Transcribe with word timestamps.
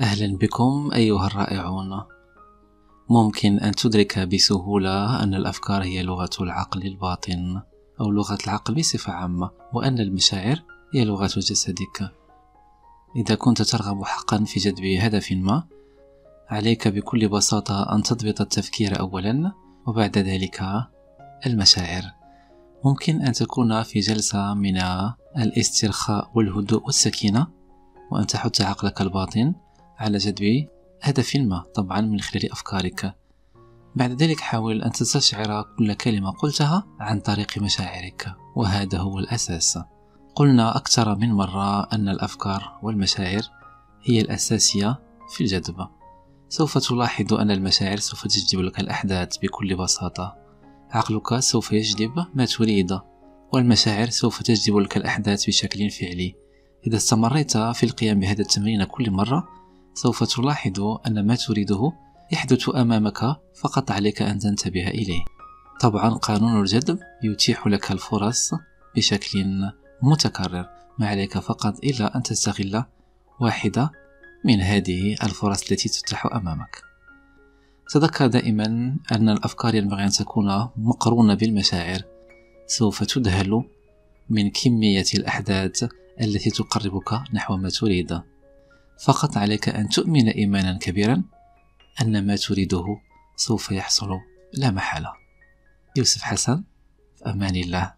أهلا 0.00 0.36
بكم 0.36 0.90
أيها 0.94 1.26
الرائعون. 1.26 2.02
ممكن 3.10 3.58
أن 3.58 3.72
تدرك 3.72 4.18
بسهولة 4.18 5.22
أن 5.22 5.34
الأفكار 5.34 5.82
هي 5.82 6.02
لغة 6.02 6.30
العقل 6.40 6.86
الباطن 6.86 7.62
أو 8.00 8.10
لغة 8.10 8.38
العقل 8.46 8.74
بصفة 8.74 9.12
عامة 9.12 9.50
وأن 9.72 9.98
المشاعر 9.98 10.62
هي 10.94 11.04
لغة 11.04 11.26
جسدك. 11.26 12.12
إذا 13.16 13.34
كنت 13.34 13.62
ترغب 13.62 14.04
حقا 14.04 14.44
في 14.44 14.60
جذب 14.60 14.84
هدف 14.84 15.32
ما 15.32 15.64
عليك 16.48 16.88
بكل 16.88 17.28
بساطة 17.28 17.94
أن 17.94 18.02
تضبط 18.02 18.40
التفكير 18.40 19.00
أولا 19.00 19.52
وبعد 19.86 20.18
ذلك 20.18 20.62
المشاعر. 21.46 22.02
ممكن 22.84 23.22
أن 23.22 23.32
تكون 23.32 23.82
في 23.82 24.00
جلسة 24.00 24.54
من 24.54 24.76
الاسترخاء 25.38 26.30
والهدوء 26.34 26.84
والسكينة 26.84 27.46
وأن 28.10 28.26
تحث 28.26 28.60
عقلك 28.60 29.00
الباطن 29.00 29.54
على 29.98 30.18
جذب 30.18 30.68
هدف 31.02 31.36
ما 31.36 31.64
طبعا 31.74 32.00
من 32.00 32.20
خلال 32.20 32.52
أفكارك. 32.52 33.14
بعد 33.96 34.22
ذلك 34.22 34.40
حاول 34.40 34.82
أن 34.82 34.92
تستشعر 34.92 35.62
كل 35.78 35.94
كلمة 35.94 36.30
قلتها 36.30 36.86
عن 37.00 37.20
طريق 37.20 37.58
مشاعرك 37.58 38.34
وهذا 38.56 38.98
هو 38.98 39.18
الأساس. 39.18 39.78
قلنا 40.34 40.76
أكثر 40.76 41.14
من 41.14 41.32
مرة 41.32 41.82
أن 41.82 42.08
الأفكار 42.08 42.78
والمشاعر 42.82 43.42
هي 44.02 44.20
الأساسية 44.20 45.00
في 45.34 45.40
الجذب. 45.40 45.88
سوف 46.48 46.78
تلاحظ 46.78 47.34
أن 47.34 47.50
المشاعر 47.50 47.96
سوف 47.96 48.26
تجذب 48.26 48.60
لك 48.60 48.80
الأحداث 48.80 49.36
بكل 49.36 49.76
بساطة. 49.76 50.36
عقلك 50.90 51.38
سوف 51.38 51.72
يجلب 51.72 52.26
ما 52.34 52.44
تريد 52.44 52.98
والمشاعر 53.52 54.10
سوف 54.10 54.42
تجلب 54.42 54.76
لك 54.76 54.96
الأحداث 54.96 55.46
بشكل 55.46 55.90
فعلي. 55.90 56.34
إذا 56.86 56.96
استمريت 56.96 57.56
في 57.56 57.82
القيام 57.82 58.20
بهذا 58.20 58.42
التمرين 58.42 58.84
كل 58.84 59.10
مرة 59.10 59.48
سوف 59.94 60.24
تلاحظ 60.24 60.80
أن 61.06 61.26
ما 61.26 61.34
تريده 61.34 61.92
يحدث 62.32 62.76
أمامك 62.76 63.36
فقط 63.54 63.90
عليك 63.90 64.22
أن 64.22 64.38
تنتبه 64.38 64.88
إليه. 64.88 65.24
طبعا 65.80 66.08
قانون 66.08 66.60
الجذب 66.60 66.98
يتيح 67.22 67.66
لك 67.66 67.92
الفرص 67.92 68.50
بشكل 68.96 69.44
متكرر 70.02 70.68
ما 70.98 71.08
عليك 71.08 71.38
فقط 71.38 71.84
إلا 71.84 72.16
أن 72.16 72.22
تستغل 72.22 72.84
واحدة 73.40 73.92
من 74.44 74.60
هذه 74.60 75.16
الفرص 75.22 75.70
التي 75.70 75.88
تتاح 75.88 76.26
أمامك. 76.26 76.82
تذكر 77.90 78.26
دائما 78.26 78.96
أن 79.12 79.28
الأفكار 79.28 79.74
ينبغي 79.74 80.04
أن 80.04 80.10
تكون 80.10 80.68
مقرونة 80.76 81.34
بالمشاعر. 81.34 82.02
سوف 82.66 83.04
تذهل 83.04 83.64
من 84.30 84.50
كمية 84.50 85.04
الأحداث 85.14 85.84
التي 86.20 86.50
تقربك 86.50 87.12
نحو 87.34 87.56
ما 87.56 87.68
تريد. 87.68 88.20
فقط 88.98 89.36
عليك 89.36 89.68
أن 89.68 89.88
تؤمن 89.88 90.28
إيمانا 90.28 90.78
كبيرا 90.78 91.22
أن 92.02 92.26
ما 92.26 92.36
تريده 92.36 93.00
سوف 93.36 93.70
يحصل 93.70 94.08
لا 94.52 94.70
محالة. 94.70 95.12
يوسف 95.96 96.22
حسن 96.22 96.64
في 97.16 97.30
أمان 97.30 97.56
الله. 97.56 97.94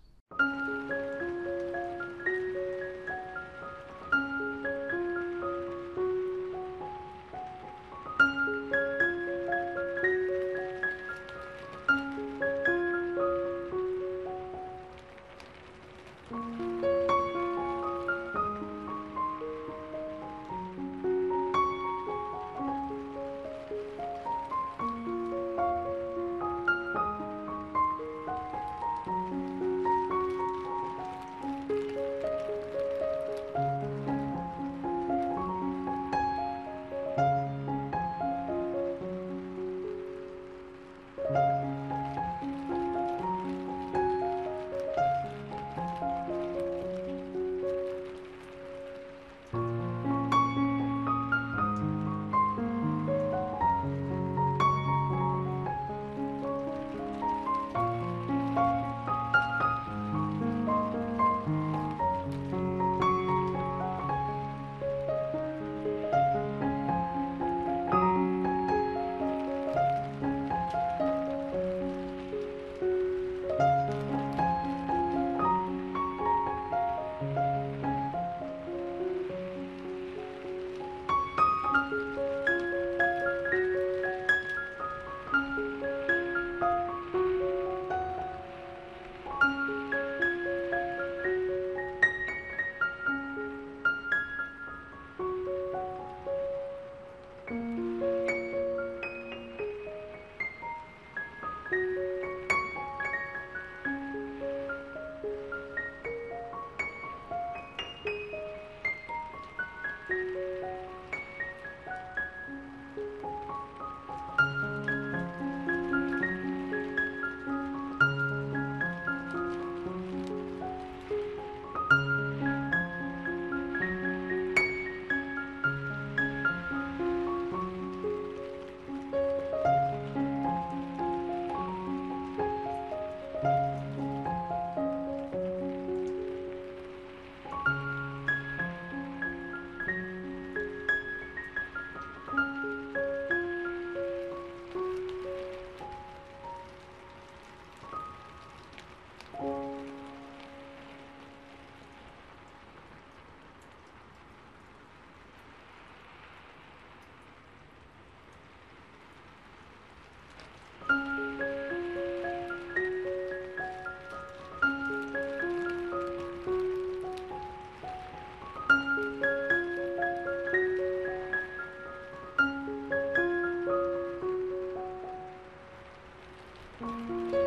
Música 176.81 177.46